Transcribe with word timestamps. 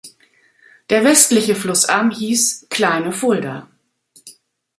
Der 0.89 1.03
westliche 1.03 1.53
Flussarm 1.53 2.09
hieß 2.09 2.65
"Kleine 2.71 3.11
Fulda". 3.11 3.69